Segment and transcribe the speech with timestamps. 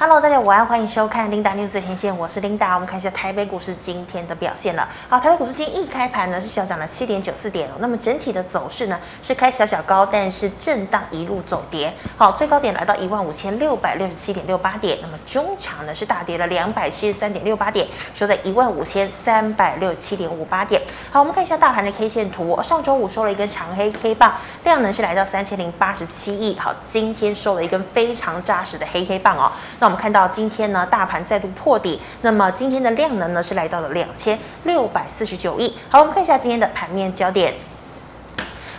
[0.00, 2.72] Hello，大家午安，欢迎收看 Linda News 最前线，我是 Linda。
[2.72, 4.88] 我们看一下台北股市今天的表现了。
[5.08, 7.68] 好，台北股市今天一开盘呢是小涨了七点九四点。
[7.80, 11.92] 那么整体的走势呢是开小小高，但是震荡一路走跌。
[12.16, 14.96] 好，最高点来到一万五千六百六十七点六八点。
[15.02, 17.84] 那么中场呢是大跌了两百七十三点六八点，
[18.14, 20.80] 收在一万五千三百六十七点五八点。
[21.10, 22.56] 好，我们看一下大盘的 K 线图。
[22.62, 26.56] 上周五收了一根长黑 K 棒，量能是来到三千零八十七亿。
[26.56, 29.50] 好，今天收了一根非常扎实的黑 K 棒哦。
[29.80, 35.74] 那我们看到今天呢，大盘再度破底，那么今天的量能呢是来到了两千六百四十九亿。
[35.88, 37.54] 好，我们看一下今天的盘面焦点。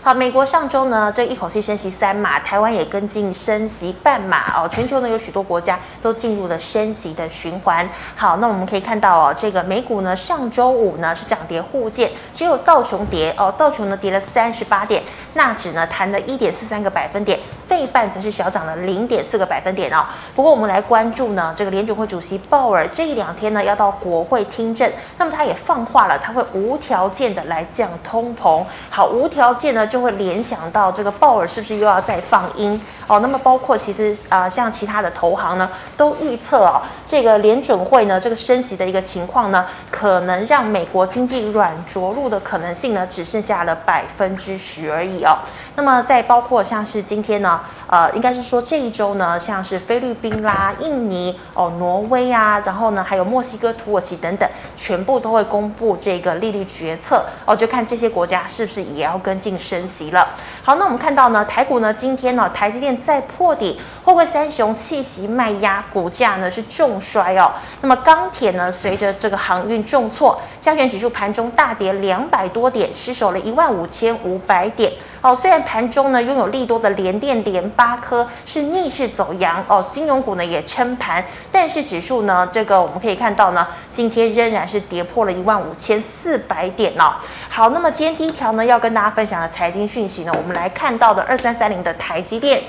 [0.01, 4.65] 好，美国上周呢，这一口气升息三码，台湾也跟进升息半码哦。
[4.69, 7.87] 全球呢有许多国家都进入了升息的循环。
[8.15, 17.37] 好，那我们可以看到哦，这个美股呢上周五呢是涨跌互见，只有道琼跌哦，道琼呢跌了三十八点，纳指呢弹了一点四三个百分点，
[17.67, 20.05] 费半则是小涨了零点四个百分点哦。
[20.33, 28.63] 不过我们来关注呢，这个联准会主席鲍尔这一两天呢要到国会听证，那么他也放话了，他会无条件的来降通膨。
[28.89, 29.85] 好，无条件呢。
[29.89, 32.79] 就会联想到这个鲍尔是不是又要再放鹰。
[33.09, 33.19] 哦？
[33.19, 45.37] 那么包括其实、呃，像其他的投行呢，都预测哦，这个联准会呢，这个升息的一个情况呢，可能让美国经济软着陆的可能性呢，只剩下了百分之十而已哦。
[45.75, 60.27] 那么再包括像是今天呢，呃，应该是说这一周呢，像是菲律宾啦、印尼哦、挪威啊，然后呢还有墨西哥、土耳其等等，全部都会公布这个利率决策哦，就看这些国家是不是也要跟进升息了。
[60.69, 67.51] 好，那我们看到呢，台股呢今天呢，台积电再破底，货柜三雄弃息卖压，股价呢是重摔哦。
[67.81, 74.93] 那么钢铁呢，随着这个航运重挫，加权指数盘中大跌两百多点，失守了一万五千五百点。
[75.21, 87.13] 哦，虽然盘中呢拥有利多的联电、联八科是逆势走阳哦，金融股呢也撑盘，但是指数呢，这个我们可以看到呢，今天仍然是跌破了一万五千四百点哦。
[87.49, 92.63] 好，那么今天第一条呢要跟大家分享的财经讯息呢，我们来看到的二三三零的台积电。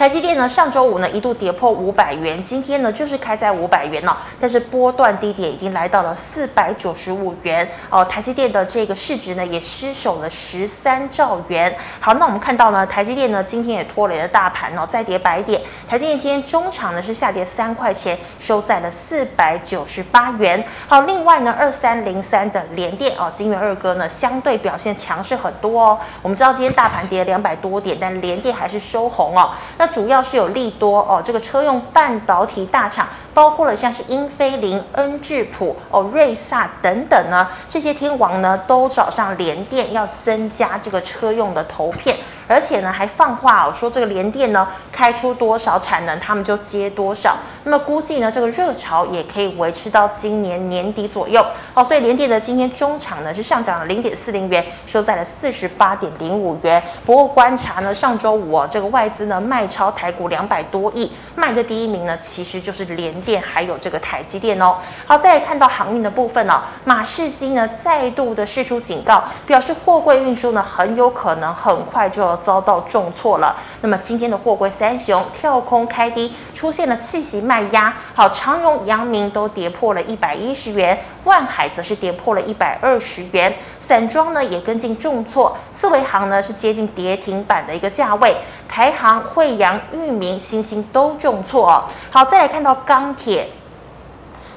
[0.00, 8.02] 台积电呢，上周五呢一度跌破五百元，今天呢就是开在五百元了，但是波段低点已经来到了四百九十五元哦。
[8.02, 11.76] 台积电的这个市值呢也失守了十三兆元。
[12.00, 15.60] 好，那我们看到呢，台积电呢今天也拖累了大盘哦，再跌百点。
[15.86, 20.64] 台积电今天中场呢是下跌三块钱，收在了四百九十八元。
[20.88, 25.98] 好，另外呢二三零三的联电哦，金圆二哥呢相对表现强势很多哦。
[26.22, 29.50] 我们知道今天大盘跌了两百多点，但联电还是收红哦。
[29.76, 42.16] 那主要是有利多哦，这个车用半导体大厂，包括了像是英飞凌、恩智浦、哦瑞萨等等呢，这些天王呢都找上联电，要增加这个车用的头片。
[42.50, 47.36] 而且呢，还放话哦，说这个联电呢开出多少产能，他们就接多少。
[47.62, 51.46] 那么估计呢，这个热潮也可以维持到今年年底左右。
[51.74, 56.82] 哦，所以联电的今天中场呢是上涨了零点四零元，收在了四十八点零五元。
[57.06, 64.74] 不过观察呢，上周五哦，这个外资呢卖超台股两百多亿，卖的第一名呢其实就是联电还有这个台积电哦。
[65.06, 72.39] 好，再来看到航运的部分哦，马士基呢再度的释出警告，表示货柜运输呢很有可能很快就要。
[72.40, 73.54] 遭到重挫了。
[73.82, 77.94] 那么今天的货柜三雄跳空开低，出现了气息卖压。
[78.14, 83.54] 好，长荣、阳明都跌破了一百一十元，万海则是跌破了一百二十元。
[83.78, 88.34] 散装呢也跟进重挫，四维航呢是接近跌停板的一个价位。
[88.68, 91.84] 台航、慧洋、裕民、欣兴都重挫哦。
[92.10, 93.48] 好，再来看到钢铁。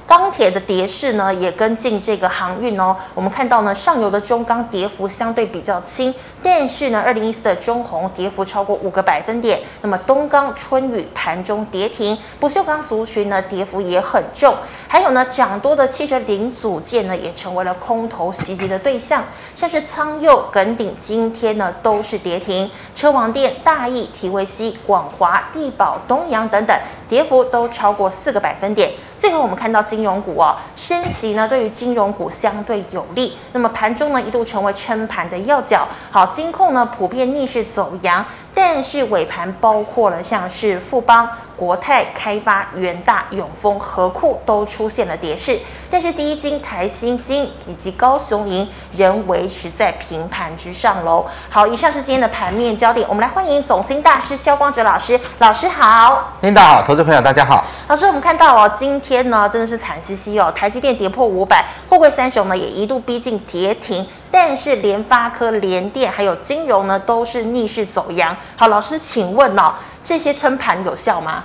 [0.06, 2.94] 钢铁的跌势呢，也跟进这个航运哦。
[3.14, 9.60] 我们看到呢，上游的中钢跌幅相对比较轻，但是呢，二零一四的中红跌幅超过五个百分点。
[9.80, 14.54] 那么东钢、春雨盘中跌停，不锈钢族群呢跌幅也很重。
[14.86, 19.24] 还有呢，涨多的汽车零组件呢，也成为了空头袭击的对象，
[19.56, 22.70] 像是苍佑、耿鼎今天呢都是跌停。
[22.94, 26.78] 车王电、大益、提维西、广华、地保、东阳等等，
[27.08, 28.92] 跌幅都超过四个百分点。
[29.16, 35.86] 最后我们看到金融股哦，升息呢对于金融股相对有利，那么盘中呢一度成为撑盘的要角。
[36.10, 41.28] 好，金控呢普遍逆势走阳，但是尾盘包括了像是富邦。
[41.56, 45.58] 国泰开发、元大、永丰、和库都出现了跌势，
[45.90, 51.24] 但是第一金、台新金以及高雄银仍维持在平盘之上喽。
[51.48, 55.18] 好，以上是今天的盘面焦点，我们来欢迎总经大师萧光哲老师。
[55.38, 57.64] 老师好，领导好，投资朋友大家好。
[57.86, 68.36] 老师，我们看到哦，今天呢真的是惨兮兮哦，台积电跌破五百，货柜三雄呢也一度逼近跌停，但是联发科、联电还有金融呢都是逆势走阳。
[68.56, 69.72] 好，老师，请问哦。
[70.04, 71.42] 这些撑盘有效吗？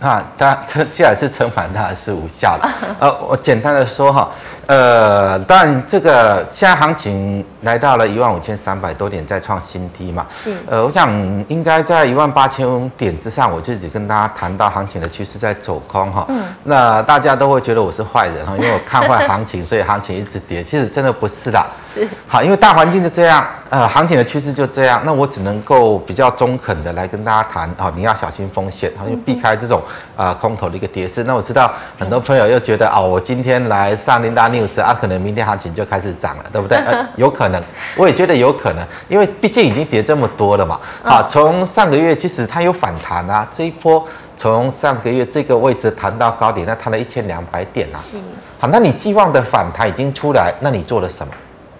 [0.00, 2.66] 啊，它它既然是撑盘，它是无效的。
[2.98, 4.30] 呃，我简单的说哈，
[4.66, 10.26] 呃，当然这个现在行情来到了一万五千三百多点，再创新低嘛。
[10.30, 10.54] 是。
[10.68, 11.10] 呃，我想
[11.48, 16.24] 应该在一万八千点之上，我自己跟大家谈到行情的趋势在走空哈。
[16.28, 16.42] 嗯。
[16.64, 20.62] 那大家都会觉得我是坏人哈，因为我看坏行情， 所以行情一直跌。
[20.62, 21.64] 其实真的不是的。
[21.84, 22.06] 是。
[22.28, 29.82] 好，因为大环境就这样，呃，行情的趋势就这样，那我只能够比较中肯的来跟大家谈啊，你要小心风险，然后就避开这种。
[30.16, 36.76] 啊、呃，空头的一个跌势，那我知道很多朋友又觉得哦，我今天来上 Linda News 啊，可能明天行情就开始涨了，对不对？
[36.78, 37.62] 呃，有可能，
[37.96, 40.78] 我也觉得有可能，因为毕竟已经跌这么多了嘛。
[41.02, 47.98] 好，从上个月其实它有反弹啊，这一波从上个月这个位置弹到高点，那弹了一千两百点啊。
[47.98, 48.18] 是。
[48.58, 51.32] 好，那你寄望的反弹已经出来，那你做了什么？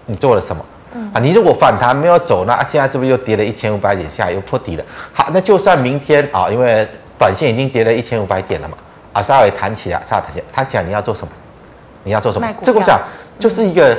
[0.06, 0.64] 你做了什么？
[0.94, 1.10] 嗯。
[1.14, 4.84] 啊，你如果反弹没有走，那现在是不是又跌了一千五百点下来，又破底了？
[5.12, 6.88] 好，那就算明天啊，因为。
[7.20, 8.74] 短线已经跌了一千五百点了嘛，
[9.12, 11.30] 啊，稍微弹起来，稍微弹起来，弹起来你要做什么？
[12.04, 12.46] 你要做什么？
[12.62, 13.00] 这个我想
[13.38, 13.96] 就是一个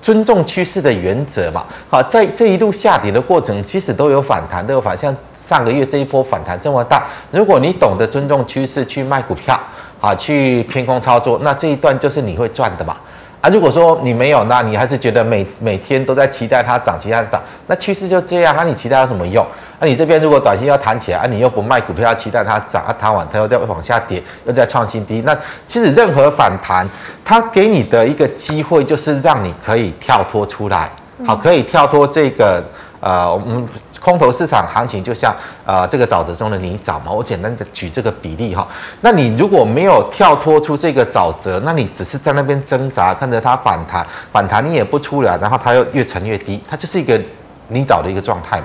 [0.00, 1.64] 尊重趋势的原则嘛。
[1.88, 4.96] 好，在这一路下跌的过程，其实都有反弹，都有反。
[4.96, 9.58] 像上个月这一波反弹这么大，如果你懂得尊重趋势去卖股票，
[10.00, 12.96] 啊，去偏空操作，那这一段就是你会赚的嘛。
[13.40, 19.46] 啊，如果说你没有，那你还是觉得每每天都在期待它涨，期待它涨，那趋势就这样，那你期待有什么用？
[19.80, 25.22] 那、你这边如果短线要弹起来，啊，你又不卖股票，要期待它涨，啊，弹完它又再往下跌，又再创新低。
[25.24, 25.36] 那
[25.68, 26.84] 其实任何反弹，
[27.24, 30.90] 它给你的一个机会就是让你可以跳脱出来，
[31.24, 32.60] 好，可以跳脱这个
[32.98, 33.68] 呃，我们
[34.00, 35.34] 空头市场行情就像
[35.64, 37.10] 呃这个沼泽中的泥沼嘛。
[37.10, 38.66] 我简单的举这个比例哈。
[39.00, 47.20] 那你如果没有跳脱出这个沼泽，那你只是在那边挣扎，看着它反弹，反弹你也不出来，然后它又越沉越低，它就是一个。
[47.70, 48.64] 泥沼的一个状态嘛，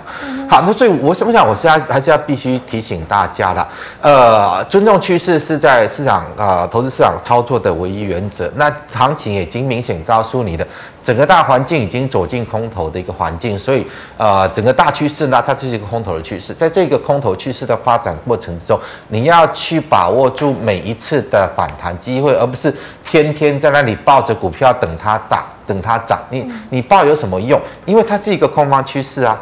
[0.49, 3.67] 好，那所以我想不想，我现在还是要必须提醒大家的，
[3.99, 8.49] 呃，尊重趋势是在市场啊、呃，投资市场操作的唯一原则。
[8.55, 10.65] 那行情已经明显告诉你的。
[11.03, 13.85] 整个大环境已经走进空头的一个环境，所以
[14.17, 16.53] 呃，整个大趋势呢，它就是一个空头的趋势。
[16.53, 18.79] 在这个空头趋势的发展过程之中，
[19.09, 22.73] 你要去把握住每一次的反弹机会，而不是
[23.05, 26.17] 天天在那里抱着股票等它打，等它涨。
[26.29, 27.59] 你你抱有什么用？
[27.85, 29.37] 因为它是一个空方趋势啊。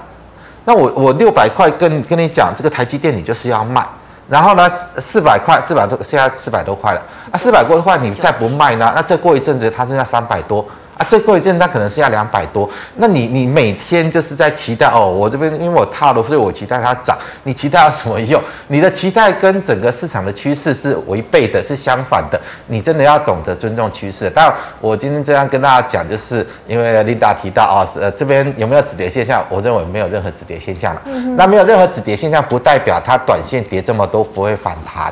[0.65, 3.85] 那我我六百块跟跟你讲，这个台积电你就是要卖，
[4.27, 10.65] 然后呢四百块四百多，现在四百多块了啊，四百多的话你再不卖呢，那再过一阵子它剩下三百多。
[11.01, 17.17] 啊，最后一阵它可能是要两百多，那你你每天就是在期待哦，我这边因为我套了，所以我期待它涨。
[17.43, 18.39] 你期待有什么用？
[18.67, 22.39] 你的期待跟整个市场的趋势是违背的，是相反的。
[22.67, 24.29] 你真的要懂得尊重趋势。
[24.29, 29.43] 当然，我今天这样跟大家讲，就是因为琳达提到哦，是呃这边有没有止跌现象？
[29.49, 31.01] 我认为没有任何止跌现象了。
[31.35, 35.11] 那没有任何止跌现象，不代表它短线跌这么多不会反弹。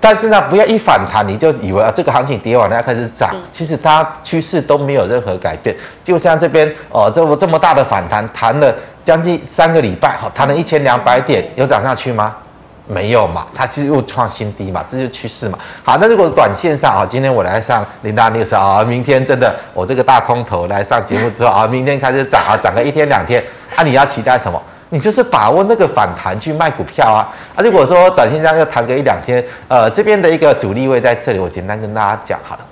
[0.00, 3.30] 但是呢，不要一反弹你就以为啊，这个行情跌完了要开始涨。
[3.52, 5.74] 其实它趋势都没有任何改变。
[6.04, 8.74] 就像这边哦，这么这么大的反弹，弹了
[9.04, 12.34] 将近三个礼拜，好，弹了一千两百点，有涨上去吗？
[12.86, 15.58] 没有嘛，它其实又创新低嘛，这就是趋势嘛。
[15.82, 23.44] 好，那如果短线上啊，今天我来上 Linda News 啊，明天真的我这个大空头来上节目之后啊，明天开始涨啊，涨个一天两天，
[23.76, 24.62] 啊，你要期待什么？
[24.90, 27.28] 你就是把握那个反弹去卖股票啊！
[27.54, 32.66] 啊，如果说短线上要弹个一两天，呃，这边的一个主力位在这里，我简单跟大家讲好了。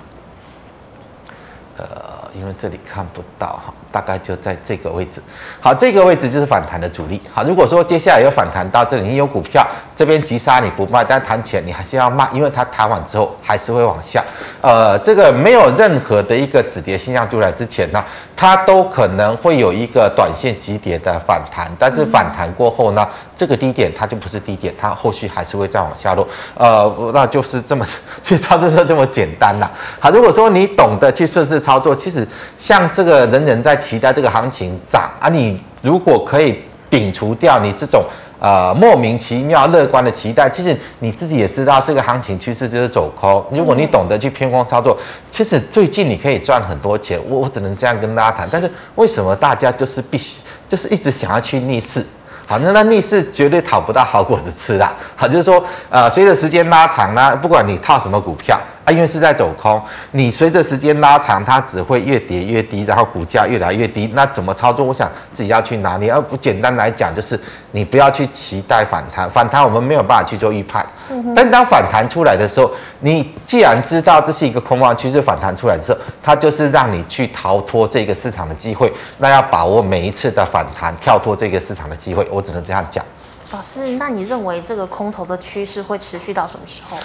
[1.77, 1.85] 呃，
[2.33, 3.73] 因为这里看不到哈。
[3.97, 5.19] 大概就在这个位置，
[5.59, 7.19] 好，这个位置就是反弹的主力。
[7.33, 14.23] 好，如果说接下来有反弹到这里，你有股票这边急杀你不卖，但弹起来你还是要卖，因为它弹完之后还是会往下。
[14.61, 18.03] 呃，这个没有任何的一个止跌现象出来之前呢，
[18.35, 26.27] 它都可能会有一个短线急跌的反弹，但是反弹过后呢，这个低点它就不是低点，它后续还是会再往下落。
[26.53, 27.83] 呃，那就是这么
[28.21, 29.71] 去操作就这么简单了。
[29.99, 32.27] 好，如果说你懂得去顺势操作，其实
[32.59, 33.75] 像这个人人在。
[33.87, 35.29] 期待这个行情涨啊！
[35.29, 38.03] 你如果可以摒除掉你这种
[38.37, 43.45] 呃莫名其妙乐观的期待，其实你自己也知道这个行情趋势就是走空。
[43.49, 44.97] 如果你懂得去偏空操作，
[45.31, 47.17] 其实最近你可以赚很多钱。
[47.29, 48.45] 我我只能这样跟大家谈。
[48.51, 52.05] 但是为什么大家就是必须就是一直想要去逆势？
[52.45, 54.89] 好，那那逆势绝对讨不到好果子吃的。
[55.15, 58.59] 好，就是说呃随着时间拉长呢，不管你套什么股票。
[58.87, 64.09] 它因为是在走空，你随着时间拉长，它只会越跌越低，然后股价越来越低。
[64.13, 64.85] 那怎么操作？
[64.85, 66.09] 我想自己要去拿捏。
[66.09, 67.37] 而不简单来讲，就是
[67.71, 70.87] 你不要去期待反弹，反弹我们没有办法去做预判。
[71.35, 78.89] 但当反弹出来的时候，你既然知道这是一个空方趋势，反弹出来的时候，它就是让你去逃脱这个市场的机会。
[79.17, 82.25] 那要把握每一次的反弹，跳脱这个市场的机会。
[82.31, 83.03] 我只能这样讲。
[83.51, 86.95] 老师，那你认为这个空头的趋势会持续到什么时候？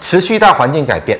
[0.00, 1.18] 持续到环境改变。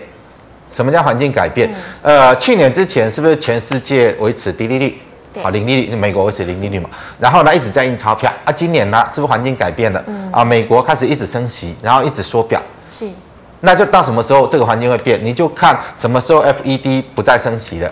[0.72, 1.70] 什么叫环境改变？
[2.02, 4.98] 嗯、呃，去年之前是不是全世界维持低利率？
[5.42, 6.88] 好，零利率，美国维持零利率嘛。
[7.18, 8.52] 然后呢，一直在印钞票啊。
[8.52, 10.04] 今年呢，是不是环境改变了？
[10.06, 12.60] 嗯、啊，美国开始一直升息，然后一直缩表。
[12.86, 13.08] 是。
[13.60, 15.18] 那就到什么时候这个环境会变？
[15.24, 17.90] 你就看什么时候 FED 不再升息了，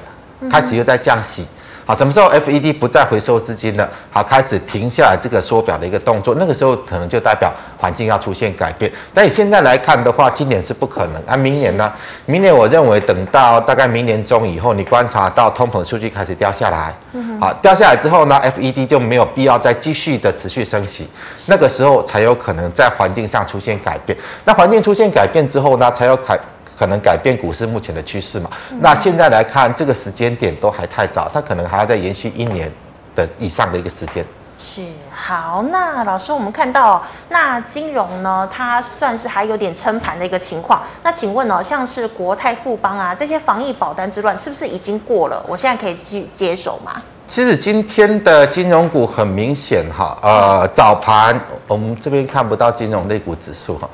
[0.50, 1.46] 开始又在降息。
[1.86, 3.86] 好，什么时候 FED 不再回收资金了？
[4.10, 8.90] 好，开始停下来这个缩表的一个动作，那个时候可能就代表环境要出现改变。
[9.12, 11.22] 但你现在来看的话，今年是不可能。
[11.26, 11.92] 啊，明年呢？
[12.24, 16.94] 明年我认为等到大概明年中以后，你观察到通膨数据开始掉下来，
[17.38, 21.06] 好，掉下来之后呢，FED 就没有必要再继续的持续升息，
[21.48, 24.16] 那个时候才有可能在环境上出现改变。
[24.46, 26.38] 那环境出现改变之后呢，才有改。
[26.78, 28.50] 可能改变股市目前的趋势嘛？
[28.80, 32.70] 那现在来看，这个时间点都还太早，它可能还要再延续一年
[33.14, 34.24] 的以上的一个时间。
[34.56, 40.80] 是好，那老师，我们看到那金融呢，它算是还有点撑盘的一个情况。
[41.02, 45.44] 那请问哦，像是国泰富邦啊这些防疫保单之乱，是不是已经过了？
[45.48, 47.02] 我现在可以去接手吗？
[47.26, 53.88] 其实今天的金融股很明显哈，呃，早盘我们这边看不到金融类股指数哈。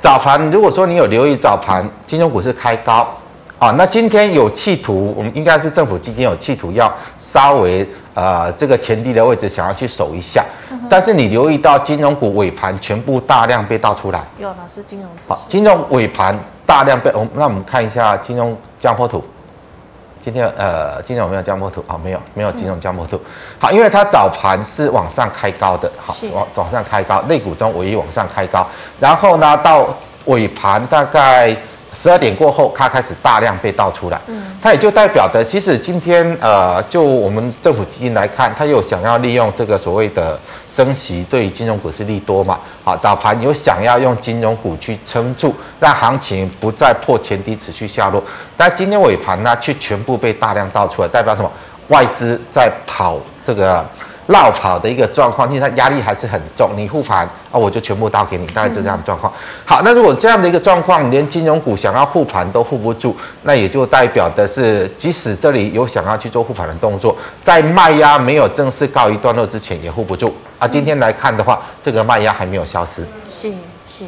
[0.00, 3.06] 早盘，如果说你有留意早盘，金融股是开高
[3.58, 3.70] 啊。
[3.72, 10.42] 那今天有企图，我们应该是政府基金有企图要稍微呃这个前低的位置想要去守一下。
[10.88, 14.22] 但是你留意到金融股尾盘全部大量被倒出来。
[14.38, 19.22] 有老师，金融好，金融尾盘大量被，我那我们看一下金融江波图。
[20.20, 21.84] 今天呃，今天有没有加摩图？
[21.86, 23.20] 好，没有，没有金融加摩图。
[23.58, 28.66] 好，因为它早盘是往上开高的，好，往往上开高，肋股中唯一往上开高。
[29.00, 29.88] 然后呢，到
[30.26, 31.56] 尾盘大概。
[31.92, 48.22] 十二点过后，它开始大量被倒出来，嗯，它也就代表的，其实今天呃，就我们政府基金来看，它有想要利用这个所谓的升息，对于金融股是利多嘛，好，早盘有想要用金融股去撑住，让行情不再破前低，持续下落，
[48.56, 51.50] 但今天尾盘呢，却全部被大量倒出来，代表什么？
[51.88, 53.84] 外资在跑这个。
[54.30, 56.70] 绕跑的一个状况，因为它压力还是很重。
[56.76, 59.32] 你护盘啊，我就全部倒给你，大概就这样的状况。
[59.64, 70.66] 好，那如果这样的一个状况，连金融股想要护盘都护不住，那也就代表的是，即使这里有想要去做护盘的动作，在卖压没有正式告一段落之前，也护不住啊。
[70.66, 73.06] 今天来看的话，这个卖压还没有消失。
[73.28, 73.52] 是。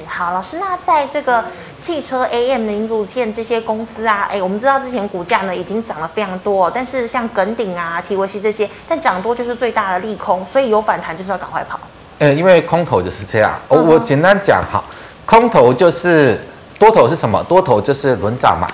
[0.06, 1.44] 好，老师，那在这个
[1.76, 11.78] 汽车 AM 零组件这些公司啊，哎，我们知道之前股价呢已经涨了非常多，但是像耿鼎啊、提维西这些，但涨多就是最大的利空，所以有反弹就是要赶快跑。
[12.18, 13.52] 呃，因为空头就是这样。
[13.68, 14.82] 我我简单讲哈，
[15.26, 16.40] 空头就是
[16.78, 17.42] 多头是什么？
[17.44, 18.68] 多头就是轮涨嘛。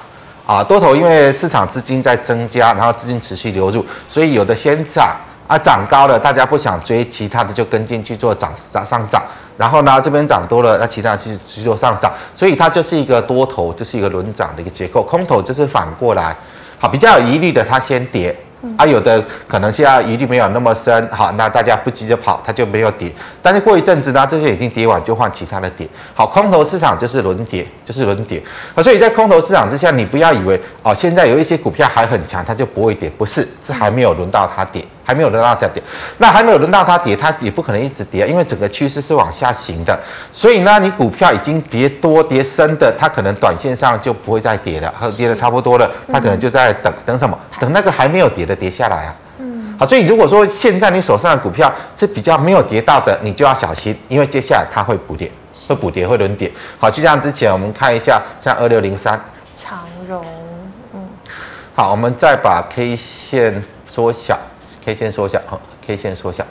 [0.46, 5.14] 啊，多头因为市场资金在增加，然后资金持续流入，所以有的先涨
[5.46, 9.22] 啊，涨高了，大家不想追，其他的就跟进去做涨涨上涨。
[9.58, 15.02] 然后呢，这边涨多了，那其他去去做上涨，所以它就是一个多头，就是一个轮涨的一个结构。
[15.02, 16.34] 空头就是反过来，
[16.78, 18.34] 好，比较有疑虑的它先跌。
[18.76, 23.08] 啊，有的可能现在疑虑没有那么深，好，那大家不急着跑，它就没有跌。
[23.40, 25.88] 但是过一阵子呢，这些已经跌完，就换其他的跌。
[26.12, 28.42] 好，空头市场就是轮跌，就是轮跌。
[28.74, 35.82] 啊，所以在空头市场之下，你不要以为哦，现在有一些股票还很强，它就不会跌，不是，是还没有轮到它跌，还没有轮到它跌。
[36.18, 39.98] 那还没有轮到它跌，它也不可能一直跌，因为整个趋势是往下行的。
[40.30, 55.32] 所以呢，你股票已经跌多跌深的，它可能短线上就不会再跌了，和跌的差不多了，它可能就在等等什么，等那个还没有跌的跌下来啊，嗯，好，所以如果说现在你手上的股票是比较没有跌到的，你就要小心，因为接下来它会补跌，
[55.68, 56.52] 会补跌，会轮跌。
[56.78, 59.18] 好，就像之前我们看一下，像二六零三
[59.54, 60.22] 长荣，
[60.92, 61.00] 嗯，
[61.74, 64.38] 好，我们再把 K 线缩小
[64.88, 66.42] ，K 线缩小，好，K 线缩小。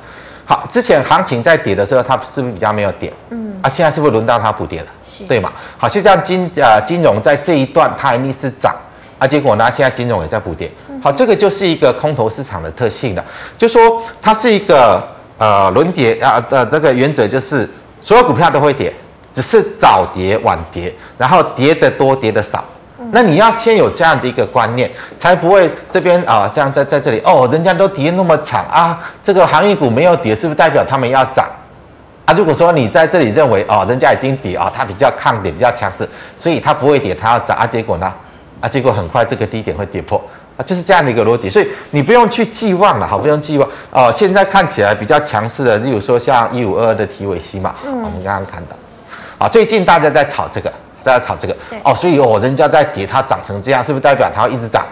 [0.46, 3.12] 好，之前行情在跌的时候，它是不是比较没有跌？
[3.32, 4.88] 嗯，啊，现在是不是轮到它补跌了？
[5.03, 5.51] 是，对嘛？
[5.75, 8.75] 好，就像金呃金融在这一段它一定是涨，
[9.17, 10.72] 啊，结果呢，现在金融也在补跌。
[11.01, 13.25] 好，这个就是一个空头市场的特性了，
[13.58, 15.03] 就说它是一个
[15.39, 17.67] 呃轮跌啊的这个原则，就是
[18.00, 18.94] 所有股票都会跌，
[19.34, 22.63] 只是早跌晚跌，然后跌得多跌得少。
[23.12, 31.46] 那你要先有这样的一个观念，才不会这边啊这样在在这里哦，人家都跌那么惨啊，这个航运股没有跌，是不是代表他们要涨
[32.26, 32.34] 啊？
[32.34, 38.14] 如果说你在这里认为哦，人家已经跌啊，它比较抗跌比较强势，所以它不会跌，它要涨啊，结果呢
[38.62, 40.22] 啊，结果很快这个低点会跌破。
[40.58, 44.12] 啊，就是这样的一个逻辑，所以你不用去寄望了，好，不用寄望哦。
[44.12, 48.76] 现在看起来比较强势的，例如说像一五二二的提尾西嘛，嗯，我们刚刚看到，
[49.38, 50.74] 啊，最近大家在炒这个，
[51.08, 54.86] 在炒这个，哦，所以哦，人家在跌，它涨成这样，是不是代表它要一直涨？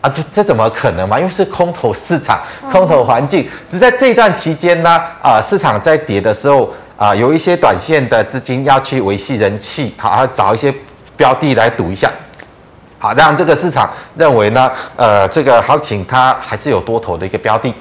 [0.00, 1.18] 啊，这这怎么可能嘛？
[1.18, 2.38] 因为是空头市场，
[2.70, 6.66] 空头环境，只在这段期间呢，啊，市场在跌的时候，
[6.98, 10.74] 啊、呃，有一些短线的资金要去维系人气，好，要找一些
[11.16, 12.10] 标的来赌一下，
[12.98, 17.72] 好，让这个市场认为呢，呃，这个行情它还是有多头的一个标的。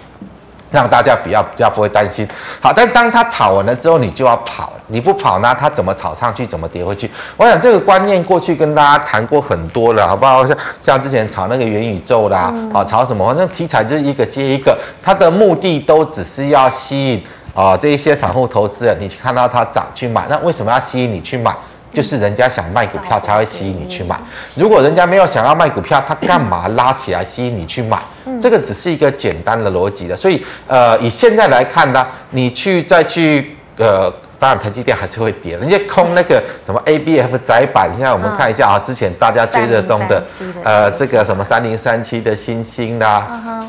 [0.74, 2.27] 让大家比较比较不会担心，
[2.60, 7.08] 好，但当它炒完了之后，你就要跑了，你不跑呢，它怎么炒上去，怎么跌回去？
[7.38, 10.44] 我想这个观念过去跟大家谈过很多了，好不好？
[10.48, 13.24] 像像之前炒那个元宇宙啦，啊，炒什么？
[13.27, 21.56] 反正题材就是一个接一个，它的目的都只是要吸引啊这一些散户投资人，你去看到它涨去买，那为什么要吸引你去买？
[21.93, 24.19] 就是人家想卖股票才会吸引你去买，
[24.55, 28.00] 如果人家没有想要卖股票，他干嘛拉起来吸引你去买？
[28.41, 30.15] 这个只是一个简单的逻辑的。
[30.15, 40.23] 所以，呃，以现在来看呢，你去再去，呃，当然台积电还是会跌，人家空那个什么 ABF 窄板，现在我们看一下啊，之前大家追热衷的，
[40.63, 43.67] 呃，这个什么三零三七的星星啦。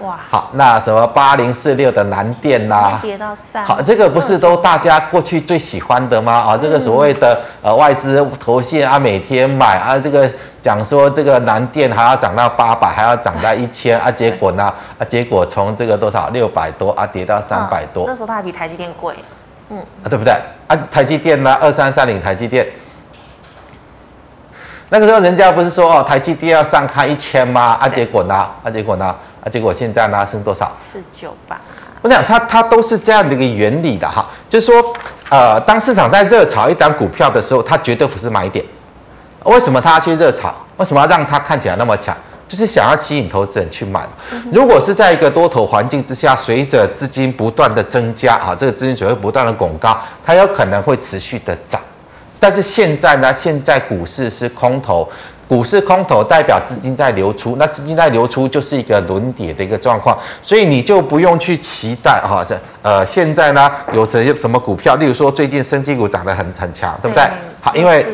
[0.00, 6.32] 哇，好，那什么八零四六的南电呐、啊，跌到三，好，这个不是都大家过去最喜欢的吗？
[6.32, 10.30] 啊，这个所谓的呃外资投信啊，每天买啊，这个
[10.62, 14.72] 讲说这个南电还要涨到八百，还要涨到一千啊，结果呢？
[14.98, 16.30] 啊，结果从这个多少？
[16.30, 19.14] 六百多啊跌到三百多，那时候它还比台积电贵，
[19.68, 20.32] 嗯，啊对不对？
[20.66, 21.52] 啊，台积电呢？
[21.60, 22.66] 二三三零台积电，
[24.88, 27.76] 那个时候人家不是说哦台积电要上看一千吗？
[27.80, 28.34] 啊，结果呢？
[28.62, 29.14] 啊结果呢？
[29.42, 30.72] 啊，结果现在拉升多少？
[30.76, 31.60] 四九八。
[32.02, 34.94] 我想它它都是这样的一个原理的哈，就是说，
[35.28, 38.64] 呃，当市场在热炒一档股票的时候，它绝对不是买点。
[39.44, 40.54] 为什么它要去热炒？
[40.78, 42.16] 为什么要让它看起来那么强？
[42.48, 44.06] 就是想要吸引投资人去买。
[44.50, 51.80] 如果是在一个多头环境之下，随着资金不断的增加啊，这个资金水位不断的拱高，它有可能会持续的涨。
[52.40, 55.06] 但是现在呢，现在股市是空头。
[55.50, 67.28] 股市空头代表资金在流出，那资金在流出就是一个轮跌的一个状况，所以你就不用去期待哈，这呃现在呢有这些什么股票，例如说最近生技股涨得很很强，对不对？
[67.60, 68.06] 好，因为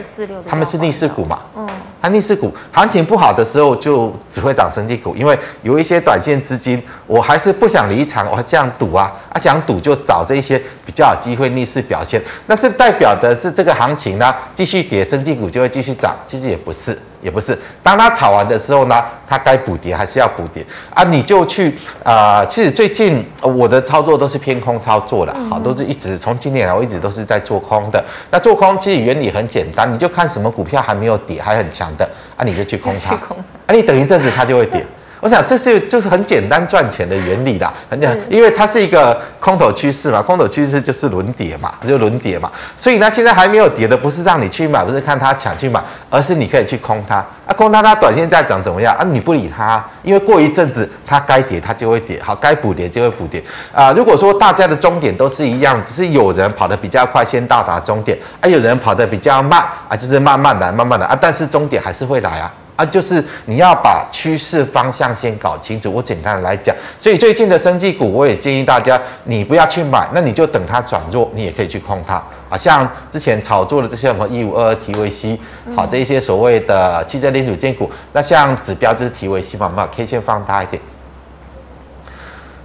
[0.48, 1.68] 他们是逆势股嘛，嗯。
[2.00, 31.92] 它逆势股行情不好的时候，就只会涨生技股，因为有一些短线资金，我还是不想离场，我还这样赌啊，啊想赌就找这一些比较有机会逆势表现，那是代表的是这个行情呢继续跌，生技股就会继续涨，其实也不是，也不是，当它炒完的时候呢，它该补跌还是要补跌啊，你就去啊、呃，其实最近我的操作都是偏空操作的，好，都是一直从今年来我一直都是在做空的，那做空其实原理很简单，你就看什么股票还没有跌，还很强。
[31.96, 33.14] 的啊，你就去空它，
[33.66, 34.86] 啊，你等一阵子它就会跌。
[35.20, 42.50] 我想这是就是很简单赚钱的原理啦，很简单，因为它是一个空头趋势嘛，空头趋势就是轮跌嘛，就轮跌嘛。
[42.76, 49.04] 所以呢，现在还没有跌的，不是让你去买，不是看它抢去买，而是你可以去空它啊，空它它短线在涨怎么样啊？
[49.04, 53.92] 你不理它，因为过一阵子它该跌它就会跌，好，该补跌就会补跌啊。
[53.92, 62.52] 如果说大家的终点都是一样，只是有人跑得比较快，先到达终点，啊，有人跑得比较慢啊，就是慢慢来，慢慢来啊，但是终点还是会来啊。
[62.76, 65.90] 啊，就是你要把趋势方向先搞清楚。
[65.90, 72.56] 我简单的来讲，所以最近的生技股，我也建议大家，你不要去买，那你就等它转弱，你也可以去控它啊。
[72.56, 75.38] 像之前炒作的这些什么一五二二 TVC，
[75.74, 80.80] 好，这一些所谓的汽车零组件股，那像指标就是 TVC 嘛，嘛，K 线放大一点。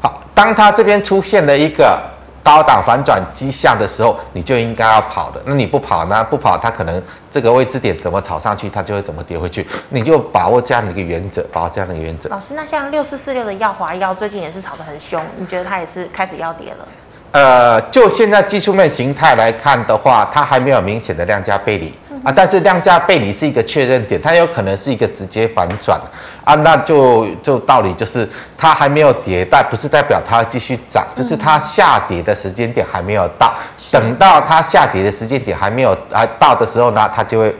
[0.01, 1.99] 好，当它这边出现了一个。
[2.43, 5.41] 高档反转迹象的时候，你就应该要跑的。
[5.45, 6.23] 那你不跑呢？
[6.29, 9.67] 不跑，它可能这个位置点怎么炒上去，它就会怎么跌回去。
[9.89, 12.29] 你就把握这样的一个原则，把握这样的一个原则。
[12.29, 16.87] 老师，那像六四四六的耀华药最近也是炒得很凶，你觉得它也是开始要跌了？
[17.31, 21.93] 呃，就现在技术面形态来看的话，它还没有明显的量价背离。
[22.23, 25.99] 啊，但是量价背离是一个确认点，它有可能是一个直接反转
[26.43, 28.27] 啊，那就就道理就是
[28.57, 33.53] 它还没有迭代不是代表它继续涨，就是它下跌的时间点还没有到，
[33.91, 37.55] 等到它下跌的时间点还没有啊到的时候呢，它就会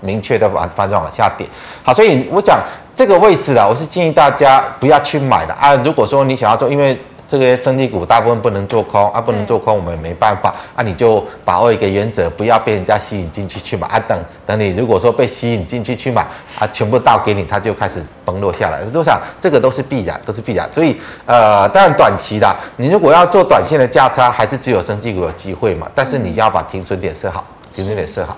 [0.00, 1.46] 明确的反反转往下跌。
[1.82, 2.58] 好，所以我想
[2.94, 5.74] 这个位置啊，我是建议大家不要去买的啊。
[5.76, 6.96] 如果说你想要做，因为
[7.38, 10.82] 这些生技股大部分不能做空啊，不能做空，我们也没办法啊。
[10.82, 13.98] 你就把握一个原则，不要被人家吸引进去去买啊。
[14.06, 16.26] 等等你如果说被吸引进去去买
[16.58, 18.82] 啊，全部倒给你，它就开始崩落下来。
[18.92, 20.70] 我想这个都是必然，都是必然。
[20.70, 25.90] 所以呃，当然短期的，你如果要做短线的价差，还是只有生技股有机会嘛。
[25.94, 27.42] 但是你要把停损点设好，
[27.72, 28.36] 停损点设好。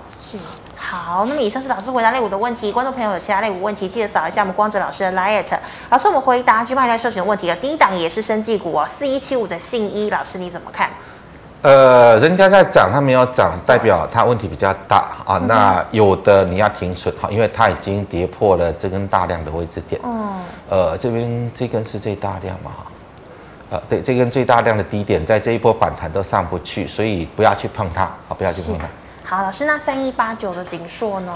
[0.85, 0.94] 是。
[0.94, 5.44] 好，那么以上是老师回答类五的问题，观众朋友有其他类五问题，记得扫一下我们光哲老师的 LINE。
[5.90, 7.57] 老师，我们回答就卖来授权的问题了。
[7.57, 10.90] 第一档也是生技股哦，四一七五的信一，老师你怎么看？
[11.62, 15.38] 呃，人家在涨，它没有涨，代表它问题比较大啊。
[15.49, 19.99] 那有的你要停损哈，因为它已经跌破了这根大量的位置点。
[20.05, 20.35] 嗯。
[20.68, 22.85] 呃，这边这根是最大量嘛哈。
[23.70, 28.85] 呃，对，这根最大量的低点在这一波反弹都上不去，所以不要去碰它，啊，不要去碰它。
[29.27, 31.33] 好，老师，那三一八九的景硕呢？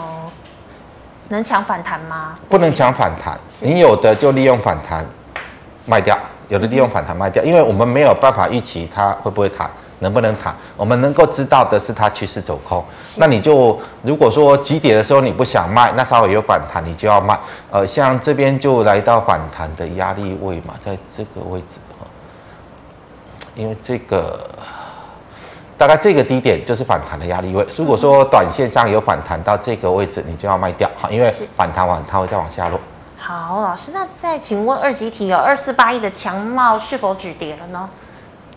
[1.31, 2.38] 能抢反弹吗？
[2.46, 5.07] 不能抢反弹，你有的就利用反弹
[5.87, 6.16] 卖掉，
[6.48, 9.70] 有的利用反弹卖掉，因为我们没有办法预期它会不会弹，
[10.01, 12.85] 能不能弹，我们能够知道的是它趋势走空。
[13.16, 17.40] 那你就如果说急跌的时候你不想卖，那稍微有反弹你就要卖。
[17.70, 22.07] 呃，像这边就来到反弹的压力位嘛，在这个位置哈，
[23.55, 24.38] 因为这个。
[25.78, 27.64] 大概这个低点就是反弹的压力位。
[27.76, 32.78] 如果说短线上有反弹到这个位置，你就要卖掉，好，因为反弹完它会再往下落。
[33.16, 37.88] 好，老师，那再请问二级体有二四八一的强茂是否止跌了呢？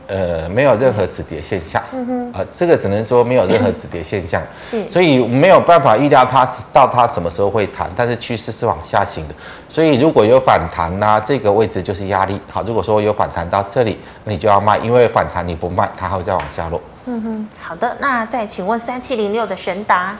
[0.07, 1.81] 呃，没有任何止跌现象。
[1.93, 4.41] 嗯哼，呃，这个只能说没有任何止跌现象。
[4.61, 9.35] 是，所以没有办法预料它到它什么时候会弹，但是趋势是往下行的。
[9.69, 12.41] 所以如果有反弹呢、啊，这个位置就是压力。
[12.51, 16.81] 好，如果说有反弹到这里，那你就要卖，因为反弹你不卖，它还会再往下落。
[17.05, 20.15] 嗯哼，好的，那再请问三七零六的神达，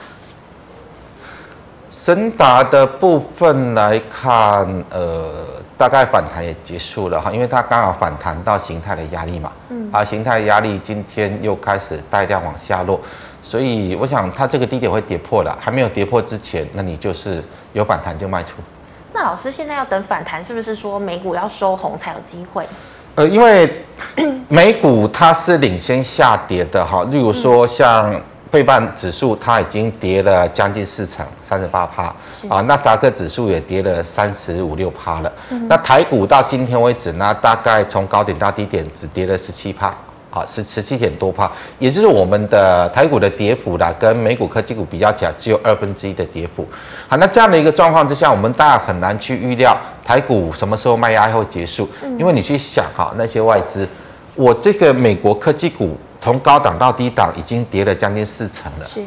[1.92, 5.32] 神达的部分来看，呃，
[5.78, 13.00] 大概反弹也结束了哈，因为它刚好反弹到形态的压力嘛，嗯，啊，形态压力今天又开始带量往下落，
[13.44, 17.40] 所以我想它这个低点会跌破了，还没有跌破之前，那你就是
[17.72, 18.54] 有反弹就卖出。
[19.12, 22.66] 那老师现在要等反弹，是不是说美股要收红才有机会？
[23.14, 23.70] 呃，因为
[24.48, 28.14] 美股它是领先下跌的哈，例如说像
[28.50, 32.04] 费半指数，它已经跌了将近四成，三十八趴
[32.48, 35.32] 啊，纳斯达克指数也跌了三十五六趴了。
[35.68, 39.94] 那台股到今天为止呢，大概从高点到低点只跌了十七趴。
[40.34, 46.66] 好，是十七点多趴，也就是我们的台股的跌幅啦，跟美股科技股比较起来，只有二分之一的跌幅。
[47.06, 51.88] 好，那这样的一个状况之下，我们大家很难去预料台股什么时候卖压会结束，
[52.18, 53.88] 因为你去想哈，那些外资，
[54.34, 59.00] 我这个美国科技股从高档到低档已经跌了将近四成了，是。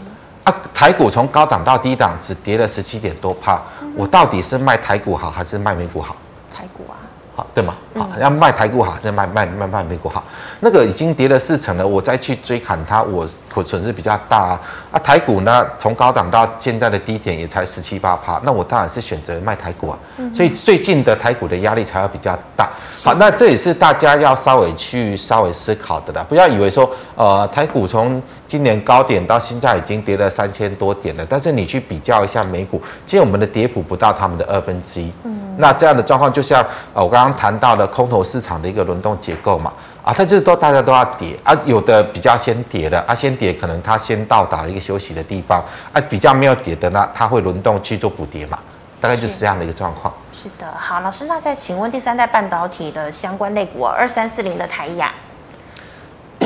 [0.43, 3.61] 啊，台股从高档到低档只跌了十七点多帕，
[3.95, 6.15] 我到底是卖台股好还是卖美股好？
[6.53, 6.95] 台股啊。
[7.35, 7.75] 好，对吗？
[7.95, 10.23] 好，要卖台股好，再卖卖卖卖美股好。
[10.61, 13.27] 那个已经跌了四成了，我再去追砍它，我
[13.63, 14.61] 损失比较大啊。
[14.91, 19.99] 啊，台股呢，从高档到现在的低点也才十七八趴，那我当然是选择卖台股啊。
[20.33, 22.69] 所以最近的台股的压力才会比较大。
[23.03, 35.11] 好，那这也是大家要稍微去稍微思考的啦，不要以为说，呃，台股从今年高点到现在已经跌了三千多点了，但是你去比较一下美股，其实我们的跌幅不到他们的二分之一。
[35.25, 36.63] 嗯，那这样的状况就像
[36.93, 39.71] 呃我刚刚谈到的空头市场的一个轮动结构嘛，
[40.03, 45.63] 啊，它就是都大家都要跌啊，有的比较先跌的啊，先跌可能它先到达了一个休息的地方
[45.93, 48.59] 啊，比较没有跌的呢，它会轮动去做补跌嘛，
[48.99, 50.13] 大概就是这样的一个状况。
[50.33, 55.11] 是，的，好，老师，那再请问第三代半导体的相关类股二三四零的台亚，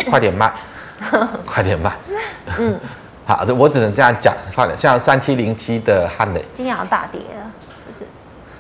[0.09, 0.51] 快点卖。
[1.47, 1.95] 快点卖，
[2.57, 2.77] 嗯，
[3.25, 4.35] 好的，我只能这样讲。
[4.53, 7.48] 快点，像三七零七的汉磊，今天要大跌了，就是。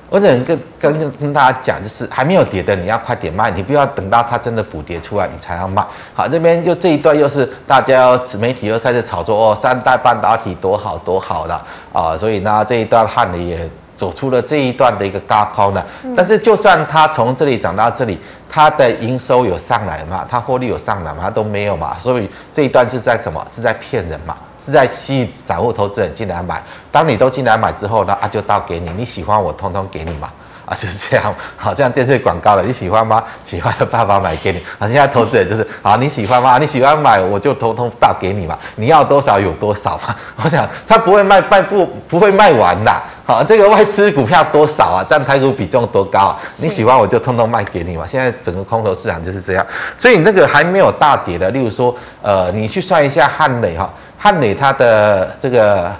[0.09, 5.85] 我只能跟跟跟大家讲，就是还没有跌的，你要快点卖，你不要等到它真的补跌出来，你才要卖。
[6.15, 11.61] 好，这边就这一段又是大家媒体又开始炒作哦，三代半导体多好多好的
[11.93, 13.69] 啊，所以呢这一段看的也
[13.99, 15.83] 走出了这一段的一个高抛呢。
[16.15, 18.17] 但是就算它从这里涨到这里。
[18.51, 20.25] 它的营收有上来嘛？
[20.27, 21.19] 它获利有上来嘛？
[21.21, 21.95] 它都没有嘛？
[21.99, 23.45] 所以这一段是在什么？
[23.53, 24.35] 是在骗人嘛？
[24.59, 26.59] 是在吸引散户投资人进来买。
[26.91, 28.17] 当你都进来买之后呢？
[28.19, 30.31] 啊，就倒给你，你喜欢我通通给你嘛？
[30.69, 31.33] 啊，就是这样。
[31.57, 33.23] 好，这样电视广告了，你喜欢吗？
[33.43, 34.59] 喜欢的爸爸买给你。
[34.77, 36.59] 啊，现在投资人就是，啊，你喜欢吗？
[36.59, 38.55] 你喜欢买，我就通通倒给你嘛。
[38.75, 40.15] 你要多少有多少嘛。
[40.43, 42.93] 我想他不会卖卖不不会卖完的。
[43.25, 45.05] 好，这个外资股票多少啊？
[45.07, 46.39] 占台股比重多高啊？
[46.57, 48.05] 你喜欢我就通通卖给你嘛。
[48.05, 49.65] 现在整个空头市场就是这样，
[49.97, 55.91] 所以那个还没有大跌的，例如说，呃，你去算一下汉磊哈，汉磊它的这个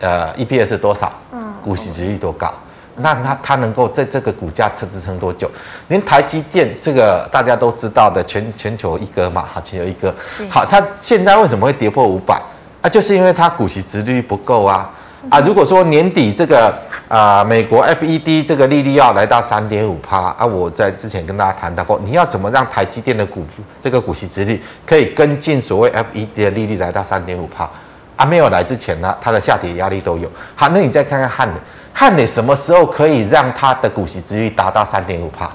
[0.00, 1.10] 呃 EPS 是多少？
[1.32, 2.52] 嗯，股息值率多高？
[2.96, 5.50] 那它它能够在这个股价支支撑多久？
[5.88, 10.14] 连台积电这个大家都知道的全全球一哥嘛，好，全球一哥，
[10.50, 12.40] 好，它现在为什么会跌破五百？
[12.80, 14.90] 啊，就是因为它股息殖利率不够啊。
[15.30, 16.66] 啊，如果说年底这个
[17.06, 23.46] 啊、呃，美国 FED 这个利率要来到三点五趴啊，我在之前跟大家谈到过，你要怎么让台积电的股
[23.80, 27.70] 这个股息殖利率可以跟进所谓 FED 的利率来到三点五趴
[28.16, 28.26] 啊？
[28.26, 30.28] 没有来之前呢，它的下跌压力都有。
[30.56, 31.54] 好，那你再看看汉磊，
[31.92, 35.50] 汉磊什么时候可以让它的股息殖利率达到三点五帕？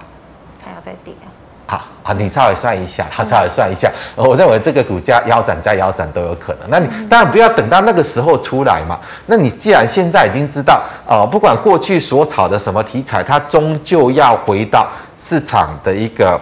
[0.64, 1.14] 他要再跌。
[1.66, 3.92] 好，好，你稍微算一下， 他，稍微算一下。
[4.16, 6.70] 我认为这个股价腰斩再腰斩都有可能。
[6.70, 8.98] 那你当然不要等到那个时候出来嘛。
[9.26, 16.40] 那你既然现在已经知道，呃，不管过去所炒的什么题材，它终究要回到市场的一个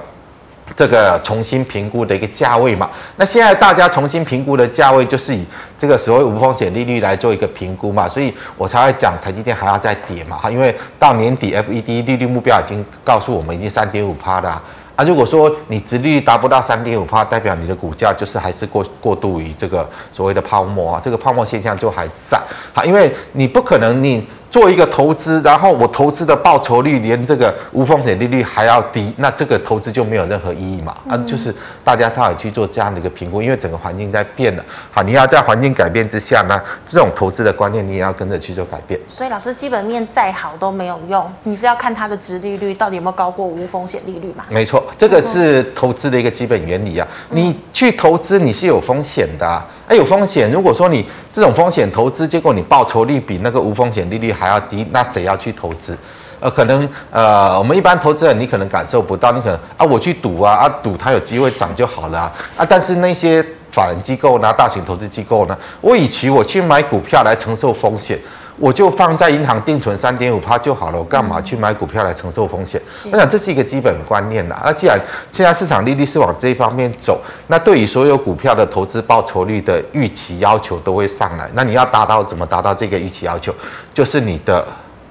[0.75, 2.89] 这个重新评估的一个价位嘛。
[3.15, 5.45] 那现在大家重新评估的价位就是以
[5.79, 14.61] 这个所谓无风险利率来做一个评估嘛，所以我才会讲台积电还要再跌嘛哈，因为到年底 FED 利率目标已经告诉我们已经三点五趴了。
[14.95, 22.39] 啊，如果说你殖利率达不到三点五趴，代表你的股价就是还是过过度于这个所谓的泡沫啊，这个泡沫现象就还在
[22.73, 24.25] 啊，因为你不可能你。
[24.55, 30.95] 做一个投资，然后我投资的报酬率连这个无风险利率还要低，那这个投资就没有任何意义嘛？
[31.09, 34.63] 啊，就是大家稍微去做这样的一个评估，因为整个环境在变了。
[34.93, 38.97] 好，你要在环境改变之下呢，这种投资的观念你也要跟着去做改变。
[39.09, 44.45] 所以老师基本面再好都没有用，你是要看它的值利率到底有没有高过无风险利率嘛？
[44.47, 47.05] 没错，这个是投资的一个基本原理啊。
[47.29, 49.67] 你去投资你是有风险的啊。
[49.87, 50.51] 哎，有风险。
[50.51, 55.97] 如果说你这种风险投资，结果你报酬率比那个无风险利率还要低，那谁要去投资？
[56.39, 62.33] 呃，可能呃，我们一般投资人你可能感受不到，你可能啊，我去赌啊，啊，赌它有机会涨就好了啊。
[62.57, 68.19] 啊，但是那些法人机构呢，大型投资机构呢，我与其我去买股票来承受风险。
[68.57, 72.81] 我就放在银行定存三点五趴就好了，我干嘛去买股票来承受风险？
[73.11, 74.61] 我想这是一个基本观念呐。
[74.63, 74.97] 那既然
[75.31, 81.49] 现在市场利率是往这一方面走，那对于所有股票的投资报酬率的预期要求都会上来。
[81.53, 83.53] 那你要达到怎么达到这个预期要求？
[83.93, 84.65] 就是你的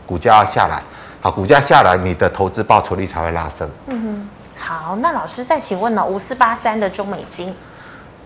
[0.06, 0.82] 股价要下来，
[1.20, 3.68] 好，股价下来，你的投资报酬率才会拉升。
[3.88, 4.28] 嗯哼，
[4.58, 6.02] 好，那老师再请问呢？
[6.02, 7.54] 五四八三的中美晶。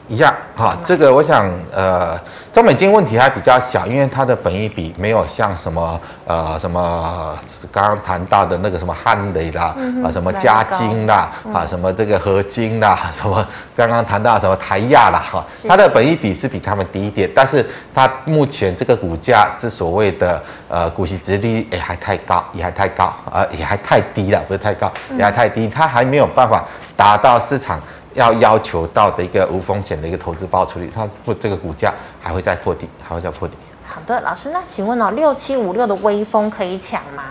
[0.08, 2.18] 一样哈，这个我想，呃，
[2.52, 7.38] 中美金问题还比较小，因为它的本益比没有像什么，呃，什么
[7.70, 26.64] 刚刚谈到的那个什么汉雷啦，嗯、啊，什么嘉金啦，嗯、啊，什么这个合金啦， 什么刚刚谈到什么台亚啦，哈，它的本益比是比他们低一点，但是它目前这个股价之所谓的呃股息殖利率也还太高，也还太高，啊、呃，也还太低了，不是太高，也还太低，它还没有办法
[26.96, 27.78] 达到市场。
[28.18, 33.54] 要要求到的一个无风险的一个投资报酬率，它不这个股价还会再破底，还会再破底。
[33.86, 37.22] 好的，老师，那请问哦，六七五六的微风可以抢吗？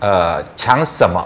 [0.00, 1.22] 呃，抢什么？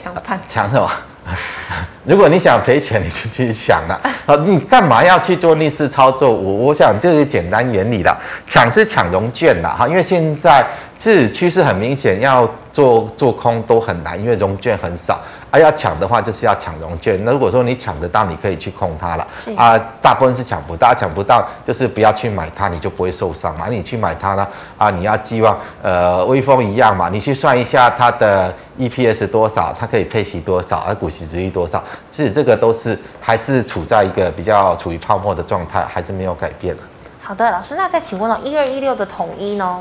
[0.00, 0.40] 抢盘？
[0.48, 0.90] 抢什么？
[2.04, 3.98] 如果你想赔钱，你就去想了。
[4.26, 6.30] 啊，你干嘛要去做逆势操作？
[6.30, 10.66] 我我想这是简单原理的，抢是抢融券的哈，因为现在
[10.98, 15.18] 这趋势很明显，要做做空都很难，因为融券很少。
[15.54, 17.16] 啊，要抢的话就是要抢融券。
[17.24, 19.24] 那如果说你抢得到，你可以去控它了。
[19.36, 23.68] 是啊，大部分是抢不到，抢不到就是不要去买它，你就不会受伤嘛。
[23.68, 24.44] 你去买它呢？
[24.76, 36.76] 啊，你要寄望呃威风一样嘛，你去算一下它的 EPS 多少，它可以配息多少，而股息殖利率多少，其实这个都是还是处在一个比较处于泡沫的状态，还是没有改变。
[37.22, 39.80] 好的，老师，那再请问哦，一二一六的统一呢？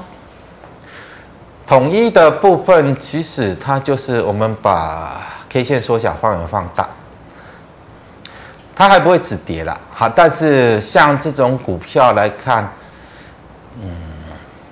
[1.66, 5.20] 统一的部分其实它就是我们把。
[5.54, 6.88] K 线缩小，范围放大，
[8.76, 9.80] 它还不会止跌了。
[9.92, 12.68] 好，但是像这种股票来看，
[13.80, 13.96] 嗯，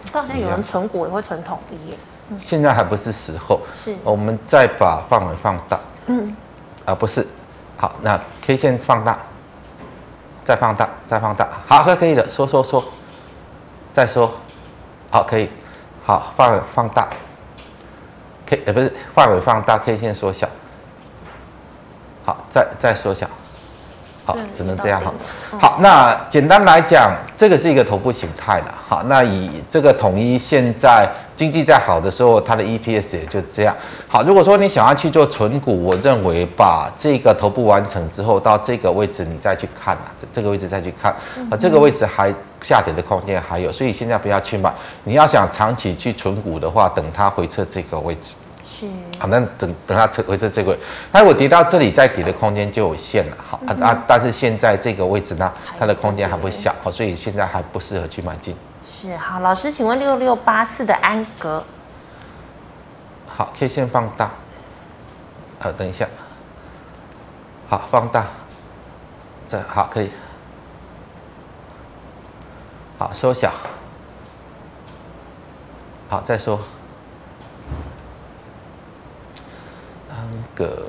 [0.06, 1.98] 这好像有人存股也会存统一耶。
[2.40, 3.62] 现在还不是时候。
[3.76, 5.80] 是，我们再把范围放大。
[6.08, 6.36] 嗯，
[6.86, 7.28] 啊，不是。
[7.78, 9.20] 好，那 K 线放大，
[10.44, 11.48] 再放大，再放大。
[11.68, 12.84] 好，可可以的，缩缩缩，
[13.94, 14.34] 再缩。
[15.12, 15.48] 好，可以。
[16.04, 17.08] 好，范围放大。
[18.48, 20.50] K，呃，不是，范围放大，K 线缩小。
[22.24, 23.28] 好，再再缩小，
[24.26, 25.12] 好，只能这样哈。
[25.60, 28.76] 好，那简单来讲，这个是一个头部形态了。
[28.88, 33.76] 好，那以这个统一现在经济在好的时候，它的 EPS 也就这样。
[34.08, 41.12] 好，如果说你想要去做存股，我认为把这个头部完成之后，到这个位置你再去看啊，这个位置再去看
[41.50, 42.32] 啊，这个位置还
[42.62, 44.72] 下跌的空间还有，所以现在不要去买。
[45.06, 48.36] 你要想长期去存股的话，等它回撤这个位置。
[48.64, 48.88] 是。
[49.20, 50.78] 好，那等等它回撤这个位，
[51.12, 53.38] 那如果跌到这里，再跌的空间就有限了。
[53.50, 58.56] 好、嗯、啊，但是现在这个位置呢，它的空间还不小，好，所以现在还不适合去买进。
[58.86, 61.64] 是好，老师，请问六六八四的安格，
[63.28, 64.32] 好，K 线放大，
[65.60, 66.08] 呃，等一下，
[67.70, 68.26] 好，放大，
[69.50, 70.10] 这好可以，
[72.98, 73.52] 好缩小，
[76.10, 76.60] 好再说。
[80.56, 80.86] 个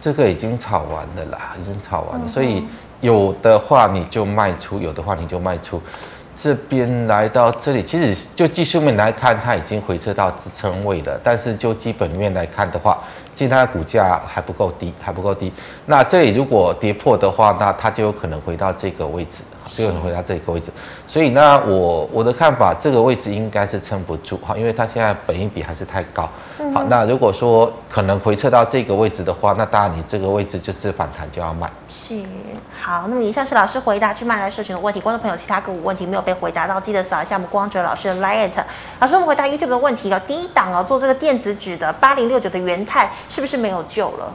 [0.00, 2.64] 这个已经炒完了啦，已经炒完了，所以
[3.00, 5.80] 有的话你就卖出，有的话你就卖出。
[6.42, 11.20] 这边来到这里，其实就技术面来看，它已经回撤到支撑位了。
[11.22, 13.02] 但是就基本面来看的话，
[13.40, 15.50] 其实它的股价还不够低，还不够低。
[15.86, 19.42] 那这里如果跌破的话，那它就有可能回到这个位置。
[19.64, 20.70] 就有人回到这个位置。
[21.06, 26.28] 所以呢，我我的看法，这个位置应该是撑不住哈，因为它现在本益比还是太高。
[26.74, 31.70] 好，那如果说可能回撤到这个位置的话，那当然你这个位置就是反弹就要卖。
[31.88, 32.20] 是，
[32.82, 38.50] 好，那么以上是老师回答去麦来社群的问题，观众朋友其他个股问题没有被回答到，记得扫一下我们光哲老师的 LINE。
[38.98, 44.32] 老师，我们回答 YouTube 的问题哦，第一档哦，做这个电子纸的八零六九的元泰是不是没有救了？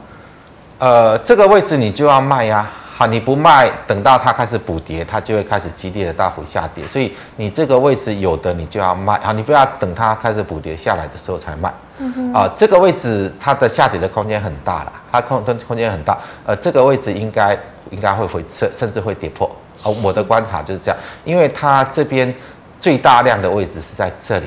[0.78, 2.68] 呃，这个位置你就要卖呀。
[2.96, 6.86] 好，你不卖，等到它开始补跌，它就会开始激烈的大幅下跌。
[6.86, 11.70] 所以你这个位置有的你就要卖啊，你不要等它开始补跌下来的时候才卖。
[11.98, 12.32] 嗯哼。
[12.32, 16.16] 啊，这个位置它的下跌的空间很大了，它空空空间很大。
[16.46, 17.58] 呃，这个位置应该
[17.90, 19.46] 应该会回撤，甚至会跌破。
[19.82, 22.34] 哦，我的观察就是这样，因为它这边
[22.80, 24.46] 最大量的位置是在这里。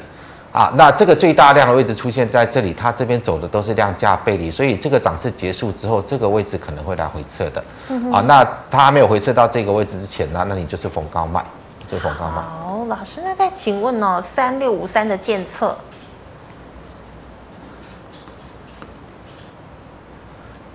[0.59, 7.63] 啊，那这个最大量的位置出现在这里，它这边走的都是量价背离，所以这个涨势结束之后，这个位置可能会来回撤的。
[7.87, 11.41] 嗯、啊，那它还没有回撤到这个位置之前呢，那你就是逢高卖，
[11.89, 12.41] 就逢高卖。
[12.41, 15.77] 好，老师，那再请问哦，三六五三的建测，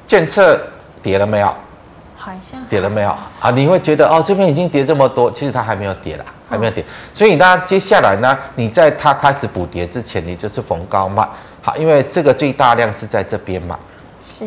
[0.06, 0.58] 建测
[1.02, 1.54] 跌了没有？
[2.24, 3.10] 好像跌了没有？
[3.40, 6.24] 啊，你会觉得哦，这边已经跌这么多，其实它还没有跌啦。
[6.46, 11.26] 还没有跌，所以呢，接下来呢，你在它开始补跌之前，你就是逢高卖，
[11.62, 13.76] 好，因为这个最大量是在这边嘛，
[14.24, 14.44] 是，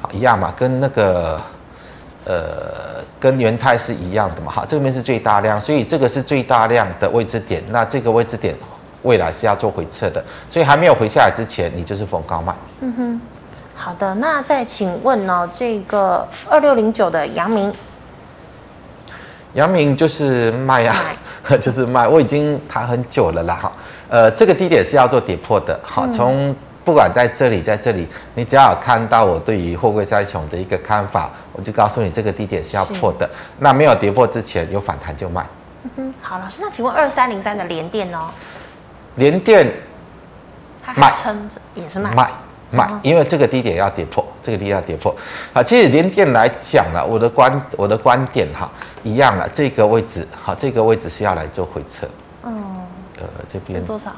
[0.00, 1.38] 好一样嘛，跟那个
[2.24, 8.54] 呃，跟元泰是一样的嘛，好，这边是最大量，所以这个是最大量的位置点，那这个位置点
[9.02, 12.54] 未来是要做回撤的，所以还没有回下来之前，你就是逢高卖。
[12.80, 13.20] 嗯哼，
[13.74, 17.72] 好的，那再请问呢、哦，这个二六零九的阳明，
[19.54, 21.22] 阳明就是卖呀、啊。
[21.60, 23.72] 就是卖，我已经谈很久了啦哈。
[24.08, 25.78] 呃，这个低点是要做跌破的。
[25.82, 26.56] 好，从
[26.86, 33.28] 不管在这里，在这里，你只要有看到我对于货柜三雄的一个看法，我就告诉你这个低点是要破的。
[33.58, 35.46] 那没有跌破之前，有反弹就卖。
[35.82, 38.18] 嗯哼，好，老师，那请问二三零三的联电呢？
[39.16, 39.70] 联电
[40.96, 42.30] 卖撑着也是卖卖
[42.74, 45.14] 卖，因为这个低点要跌破，这个低点要跌破。
[45.52, 48.70] 啊，其实连电来讲了，我的观我的观点哈。
[49.04, 52.08] 一样了，这个位置哈，这个位置是要来做回撤。
[52.42, 52.58] 嗯，
[53.18, 54.10] 呃，这边多少？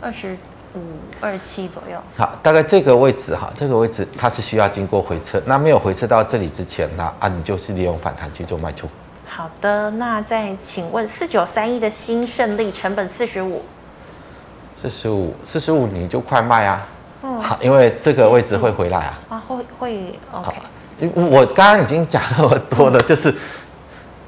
[0.00, 0.36] 二十
[0.74, 0.80] 五、
[1.20, 1.96] 二十七左右。
[2.16, 5.40] 好，大概这个位置哈，这个位置它是需要经过回撤。
[5.46, 8.88] 那没有回撤到这里之前呢，啊，你就是利用反弹去做卖出。
[9.24, 13.62] 好的，那再请问四九三一的新胜利成本四十五，
[14.82, 16.84] 四十五，四十五你就快卖啊。
[17.24, 17.42] 嗯。
[17.42, 19.18] 好，因为这个位置会回来啊。
[19.30, 20.52] 啊，会会 OK。
[21.14, 23.34] 我刚刚已经讲那么多了，就是。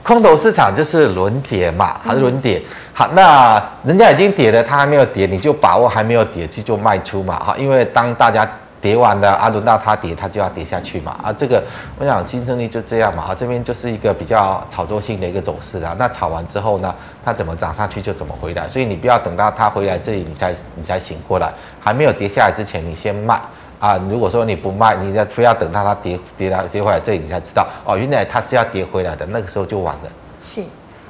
[0.06, 2.62] 空头市场就是轮跌嘛，还是轮跌？
[2.94, 8.48] 好，那人家已经跌了，它还没有跌，你就把握还没有跌去就卖出嘛，哈，因为当大家
[8.86, 11.60] 跌完了，阿伦纳它跌，它就要跌下去嘛，啊，这个
[11.98, 16.94] 我想新胜利就这样嘛，啊，这边就是一个比较炒作性的一个走势啊，那炒完之后呢，
[17.24, 23.40] 它怎么涨上去就怎么回来，所以你不要等到它回来这里你才你才醒过来，还没有跌下来之前你先卖。
[23.80, 27.66] 啊，如果说你不卖，你再非要等到它跌跌来跌回来，这里你才知道。
[27.84, 30.10] 哦，原来它是要跌回来的，那个时候就晚了。
[30.40, 30.62] 是，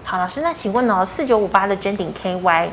[0.03, 2.69] 好，老师，那请问哦，四九五八的臻鼎 KY，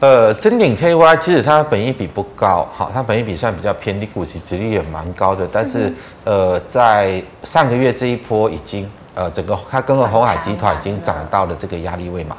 [0.00, 5.88] 呃，真鼎 KY 其实它本益比不高，好，它本益比算比较偏低，股息殖利率也蛮高的，但是、
[6.24, 8.88] 嗯、呃，在上个月这一波已经。
[9.14, 12.36] 呃，整个它跟个鸿海集团已经涨到了这个压力位嘛，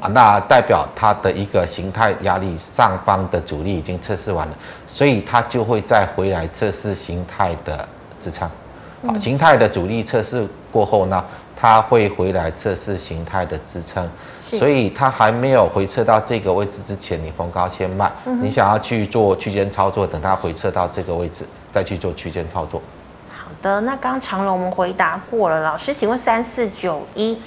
[0.00, 4.54] 啊，那代表它的一个形态压力上方的阻力已经测试完了，
[4.88, 7.86] 所以它就会再回来测试形态的
[8.22, 8.48] 支撑，
[9.06, 11.22] 啊，形态的阻力测试过后呢，
[11.56, 14.06] 它会回来测试形态的支撑，
[14.38, 22.82] 所以它还没有回撤到这个位置之前，你逢高先卖，你想要去做区间操作，等它回撤到这个位置再去做区间操作。
[23.30, 27.38] 好的那刚长荣我们回答过了，老师，请问三四九一，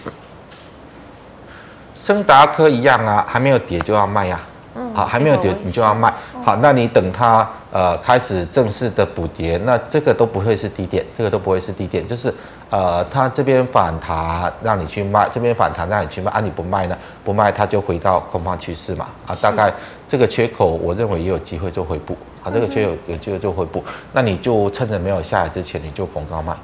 [2.00, 4.40] 升达科一样啊，还没有跌就要卖呀、
[4.74, 6.12] 啊，嗯，好，还没有跌你就要卖，
[6.44, 12.34] 好，那你等它呃开始正式的补跌，那这个都不会是低点，这个都不会是低点，就是
[12.70, 19.72] 呃它这边反弹让你去卖，这边反弹让你去卖，啊你不卖呢，不卖它就回到空方趋势嘛，啊大概
[20.08, 22.18] 这个缺口我认为也有机会做回补。
[22.44, 26.56] 啊，这个缺口有机会做回补，那你就趁着没有下来之前，你就逢高卖。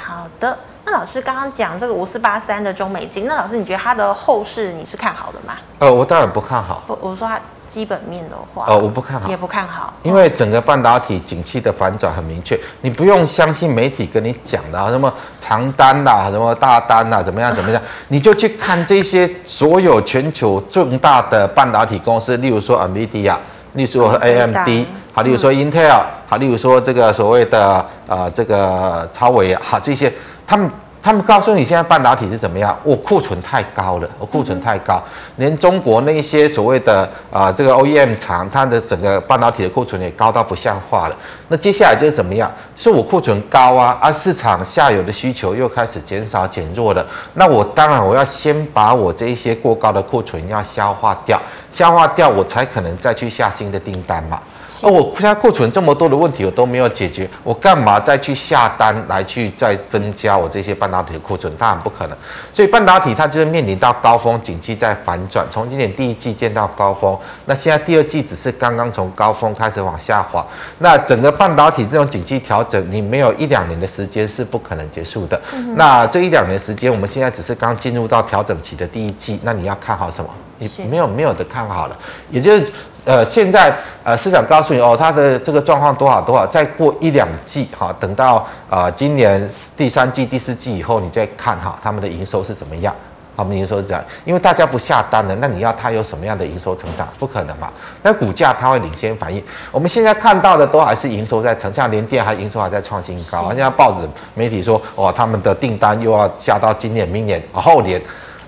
[0.00, 5.56] 好的，那老师刚刚讲这个五四八三的中美金，那老师你觉得它的后市你是看好的吗？
[5.80, 6.84] 呃，我当然不看好。
[6.86, 7.40] 不，我说它
[7.74, 23.34] 基本面的话，呃，我不看好，也不看好，因为整个半导体景气的反转很明确，你不用相信媒体跟你讲的啊，什么长单呐，什么大单呐，怎么样怎么样， 你就去看这些所有全球重大的半导体公司，例如说 NVIDIA。
[23.72, 30.12] 例如说 AMD，好，例如说 Intel，好，例如说这个所谓的呃这个超微，好，这些
[30.46, 30.70] 他们
[31.04, 32.74] 他们告诉你现在半导体是怎么样？
[32.82, 35.02] 我库存太高了，我库存太高，
[35.36, 41.16] 连中国那些所谓的啊、这个 OEM 厂，它的整个半导体的库存也高到不像话了。
[41.48, 42.50] 那接下来就是怎么样？
[42.74, 47.06] 是我库存高啊，而、啊、市场下游的需求又开始减少减弱了。
[47.34, 51.38] 那我当然我要先把我这一些过高的库存要消化掉，
[51.70, 54.40] 消化掉我才可能再去下新的订单嘛。
[54.82, 61.52] 而我现在库存这么多的问题我都没有解决，我干嘛再去下单来去再增加我这些半导体的库存？
[61.56, 62.18] 当然不可能。
[62.52, 67.16] 所以半导体它就是面临到高峰，景气在反转，从今年第一季见到高峰，
[67.46, 70.44] 那现在第二季只是刚刚从高峰开始往下滑。
[70.78, 75.40] 那整个半导体这种景气调整，你没有一两年的时间是不可能结束的。
[75.52, 80.30] 嗯、那这一两年时间，我们现在只是刚进入到调整期的第一季，那你要看好什么？
[80.78, 81.96] 你没有没有的看好了，
[82.30, 82.72] 也就是。
[83.06, 83.70] 呃，现在
[84.02, 89.46] 呃，市场告诉你哦，它的这个状况多少多少，再过一两季哈，等到呃今年
[89.76, 92.94] 第三季、第四季以后，你再看哈，他们的营收是怎么样？
[93.36, 94.02] 他们营收是这样？
[94.24, 97.06] 因为大家不下单了，那你要它有什么样的营收成长？
[97.18, 97.70] 不可能嘛？
[98.02, 99.44] 那股价它会领先反应。
[99.70, 103.48] 我们现在看到的都还是营收在成长，连电还营收还在创新高。
[103.48, 108.00] 现在报纸媒体说，哦，他们的订单又要下到今年、明年、后年。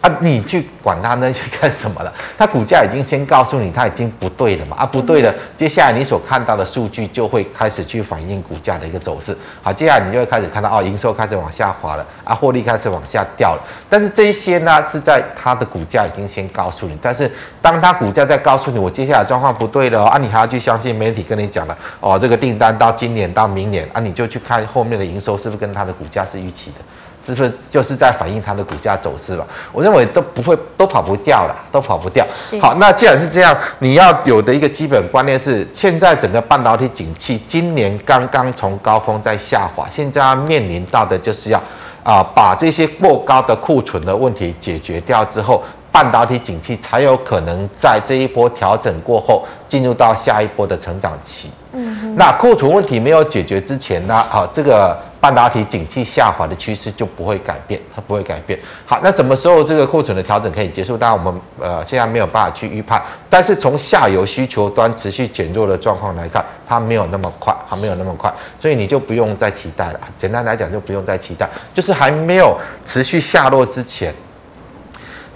[0.07, 2.13] 啊，你去管它那些干什么了？
[2.39, 4.77] 它股价已经先告诉你，它已经不对了嘛。
[4.79, 9.37] 啊，不对了，接下来你所看到的数据就会开始去反映股价的一个走势。
[9.63, 13.63] 好，接下来你就会开始看到哦，营收开始往下滑了，啊，获利开始往下掉了。
[13.91, 16.97] 但是这一些呢，是在它的股价已经先告诉你。
[17.03, 17.31] 但是
[17.61, 26.85] 当它股价在告诉你，我接下来状况不对了，啊，你还要去相信媒体跟你讲了哦，这个订单到今年到明年啊，你就去看后面的营收是不是跟它的股价是预期的。
[27.27, 29.45] 是不是就是在反映它的股价走势了？
[29.73, 32.25] 我认为都不会，都跑不掉了，都跑不掉。
[32.61, 41.59] 好，那既然是这样，你要有的一个基本观念是，现在整个半导体景气今年刚刚从高峰在下滑，现在要面临到的就是要
[42.05, 51.51] 啊、呃、把这些过高的库存的问题解决掉之后，半导体景气才有可能在这一波调整过后进入到下一波的成长期。
[51.73, 54.15] 嗯，那库存问题没有解决之前呢？
[54.15, 54.97] 啊，这个。
[55.27, 58.57] 半导体景气下滑的趋势就不会改变，它不会改变。
[58.85, 60.97] 好，那什么时候这个库存的调整可以结束？
[60.97, 70.01] 当然我们呃现在没有办法去预判，但是从下游需求端持续减弱的状况来看，它没有那么快，它没有那么快，所以你就不用再期待了。
[70.17, 74.15] 简单来讲，就不用再期待，就是还没有持续下落之前。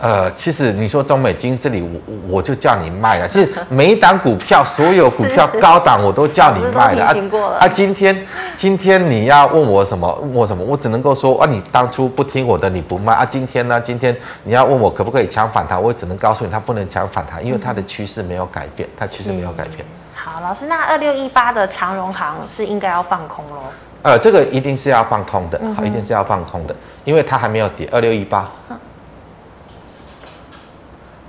[0.00, 3.28] 呃，其实你说中美金这里，我我就叫你卖了。
[3.28, 7.04] 其实每一档股票，所有股票高档我都叫你卖了。
[7.04, 7.14] 啊
[7.60, 8.26] 啊，今天
[8.56, 10.10] 今天你要问我什么？
[10.22, 10.64] 问我什么？
[10.64, 13.26] 我只能够说啊，你当初不听我的，你不卖啊。
[13.26, 13.78] 今天呢？
[13.78, 15.80] 今天你要问我可不可以抢反弹？
[15.80, 19.84] 我只能告诉你，它不能抢反弹，因为它的趋势没有改变，它趋势没有改变。
[20.14, 23.64] 好，老师，那二六一八的长荣行是应该要放空喽？
[24.00, 26.74] 呃，这个一定是要放空的，好，一定是要放空的，
[27.04, 27.86] 因为它还没有跌。
[27.92, 28.48] 二六一八。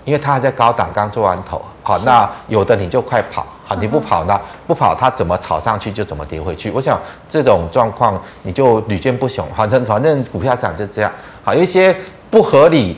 [0.06, 4.39] 因为它还在高档，刚做完头，好，那有的你就快跑，好，你不跑呢？
[4.68, 6.72] 不跑，它怎么炒上去就怎么跌回去。
[6.72, 6.99] 我想
[7.30, 11.12] 这种状况你就屡见不鲜，反正反正股票市场就这样，
[11.43, 11.95] 好，有一些
[12.30, 12.97] 不合理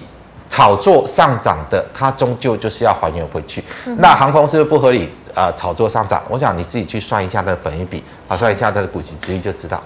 [0.50, 3.64] 炒作上涨的，它终究就是要还原回去。
[3.98, 5.10] 那航空是不是不合理？
[5.36, 9.82] 呃，炒作上涨，我想你自己去算一下它的本益比，啊，算一下它的股息殖利率就知道。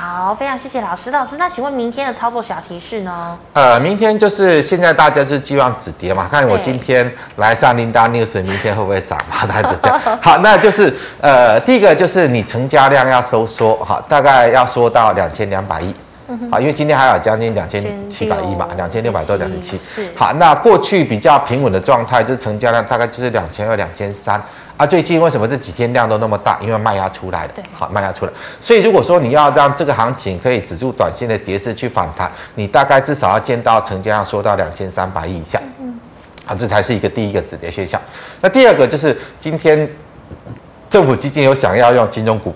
[0.00, 1.10] 好，非常谢谢老师。
[1.10, 3.36] 老师，那请问明天的操作小提示呢？
[3.52, 9.44] 呃，明天就是现在大家就是寄望止跌嘛，看我今天来上 Linda News，明天会不会涨嘛？
[9.44, 10.00] 大家就这样。
[10.22, 15.92] 好，那就是呃，第一个就是你成交量要收缩，哈，大概要缩到两千两百亿，
[16.48, 19.80] 啊，因为今天还有将近两千七百亿嘛，两千六百多，两千七。
[20.14, 24.40] 好，那过去比较平稳的状态，就是成交量大概就是两千二、两千三。
[24.78, 26.56] 啊，最近为什么这几天量都那么大？
[26.62, 28.32] 因为卖压出来了，好，卖压出来。
[28.62, 35.98] 所以如果说你要让这个行情可以止住短线的跌势去反弹，你大概至少要见到成交量缩到两千三百亿以下，嗯，
[36.44, 38.00] 好，这才是一个第一个止跌现象。
[38.40, 39.90] 那第二个就是今天
[40.88, 42.54] 政府基金有想要用金融股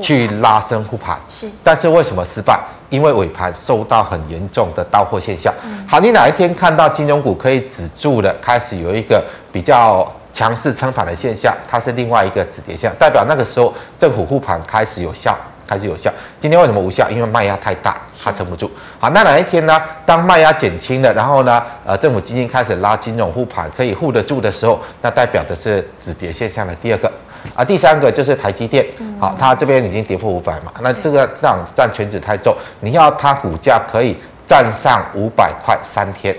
[0.00, 2.58] 去拉升护盘，是，但是为什么失败？
[2.90, 5.54] 因为尾盘受到很严重的到货现象。
[5.86, 10.12] 好，你哪一天看到金融股可以止住了，开始有一个比较。
[10.32, 16.10] 强势撑盘的现象，它是另外一个止跌现象，代表那个时候政府护盘开始有效，开始有效。
[16.40, 17.08] 今天为什么无效？
[17.10, 18.70] 因为卖压太大，它撑不住。
[18.98, 19.80] 好，那哪一天呢？
[20.06, 27.10] 当卖压减轻了，然后呢，呃，政府基金开始拉金融护盘，可以护得住的时候，那代表的是止跌现象的第二个。
[27.54, 28.86] 啊，第三个就是台积电，
[29.18, 34.16] 好，它这边已经跌破五百嘛，那这个这样占全值太重，你要它股价可以
[34.46, 36.34] 站上五百块三天。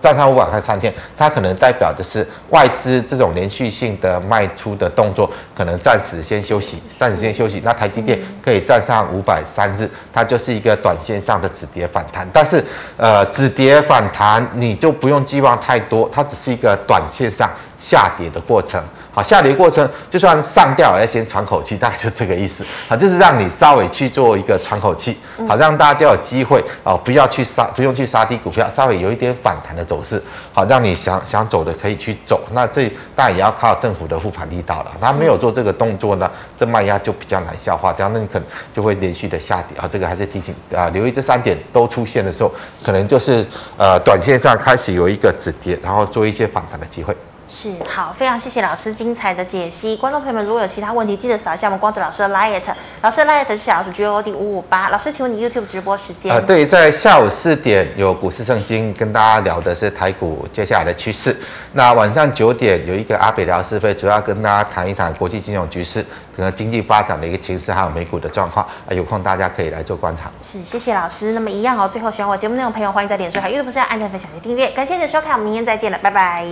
[0.00, 7.62] 站上五百块三天，它可能代表的是外资这种连续性的卖出的动作，可能暂时先休息，暂时先休息。
[7.64, 12.28] 那台积电可以站上五百三日，它就是一个短线上的止跌反弹。
[12.32, 12.62] 但是，
[12.96, 17.48] 呃，止跌反弹你就不用寄望太多，它只是一个短线上
[17.78, 18.82] 下跌的过程。
[19.18, 22.64] 好，下跌过程就算上吊也要先喘口气，大概就这个意思。
[22.88, 32.40] 好，就是让你稍微去做一个喘口气，好，让大家就有机会哦，不要去杀，不用去杀低股票，稍微有一点反弹的走势，好，让你想想走的可以去走。
[32.52, 34.92] 那这当然也要靠政府的护盘力道了。
[35.00, 39.88] 他没有做这个动作呢，这卖压就比较难消化掉，那你可能就会连续的下跌啊。
[39.90, 42.52] 这个还是提醒啊，留意这三点都出现的时候，
[42.84, 43.44] 可能就是
[43.76, 47.16] 呃，短线上开始有一个止跌，然后做一些反弹的机会。
[47.48, 49.96] 是好，非常谢谢老师精彩的解析。
[49.96, 52.62] 观众朋友们，如果有其他问题，记得扫一下我们光子老师的 liet，
[53.00, 54.90] 老师的 liet 是小老鼠 GOD 五五八。
[54.90, 56.30] 老师，请问你 YouTube 直播时间？
[56.30, 61.34] 呃，对，在下午四点有股市圣经跟大家聊的是台股接下来的趋势。
[61.72, 66.04] 那晚上九点有一个阿北聊是非，主要跟大家谈一谈国际金融局势，
[66.36, 68.66] 可能经济发展的一个情势，还有美股的状况。
[68.86, 70.30] 啊，有空大家可以来做观察。
[70.42, 71.32] 是，谢谢老师。
[71.32, 74.68] 那么一样哦，最后喜欢我节目内容的朋友，欢迎在脸书还有 YouTube 上按赞、分享及订阅。
[74.72, 76.46] 感谢你的收看，我们明天再见了，拜拜。